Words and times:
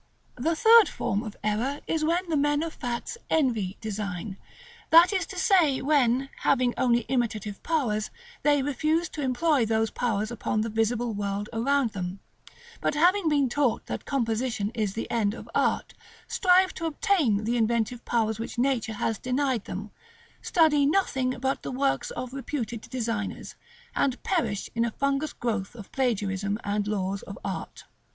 §XLVIII. 0.03 0.43
The 0.49 0.55
third 0.55 0.89
form 0.89 1.21
of 1.21 1.35
error 1.43 1.79
is 1.85 2.03
when 2.03 2.27
the 2.27 2.35
men 2.35 2.63
of 2.63 2.73
facts 2.73 3.19
envy 3.29 3.77
design: 3.81 4.35
that 4.89 5.13
is 5.13 5.27
to 5.27 5.37
say, 5.37 5.79
when, 5.79 6.29
having 6.37 6.73
only 6.75 7.01
imitative 7.01 7.61
powers, 7.61 8.09
they 8.41 8.63
refuse 8.63 9.09
to 9.09 9.21
employ 9.21 9.63
those 9.63 9.91
powers 9.91 10.31
upon 10.31 10.61
the 10.61 10.71
visible 10.71 11.13
world 11.13 11.49
around 11.53 11.91
them; 11.91 12.19
but, 12.81 12.95
having 12.95 13.29
been 13.29 13.47
taught 13.47 13.85
that 13.85 14.05
composition 14.05 14.71
is 14.73 14.95
the 14.95 15.05
end 15.11 15.35
of 15.35 15.47
art, 15.53 15.93
strive 16.27 16.73
to 16.73 16.87
obtain 16.87 17.43
the 17.43 17.55
inventive 17.55 18.03
powers 18.03 18.39
which 18.39 18.57
nature 18.57 18.93
has 18.93 19.19
denied 19.19 19.65
them, 19.65 19.91
study 20.41 20.83
nothing 20.83 21.37
but 21.39 21.61
the 21.61 21.71
works 21.71 22.09
of 22.09 22.33
reputed 22.33 22.81
designers, 22.81 23.53
and 23.95 24.23
perish 24.23 24.67
in 24.73 24.83
a 24.83 24.89
fungous 24.89 25.31
growth 25.31 25.75
of 25.75 25.91
plagiarism 25.91 26.59
and 26.63 26.87
laws 26.87 27.21
of 27.21 27.37
art. 27.45 27.83